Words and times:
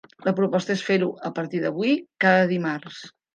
La 0.27 0.31
proposta 0.37 0.71
és 0.77 0.81
fer-ho, 0.87 1.09
a 1.29 1.31
partir 1.41 1.61
d’avui, 1.67 1.93
cada 2.27 2.49
dimarts. 2.55 2.99